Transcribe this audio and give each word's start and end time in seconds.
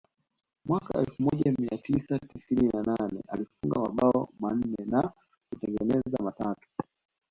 Mwaka 0.65 0.99
elfu 0.99 1.23
moja 1.23 1.51
mia 1.57 1.77
tisa 1.77 2.19
tisini 2.19 2.69
na 2.69 2.81
nane 2.83 3.21
alifunga 3.27 3.79
mabao 3.81 4.29
manne 4.39 4.85
na 4.85 5.11
kutengeneza 5.49 6.23
matatu 6.23 6.67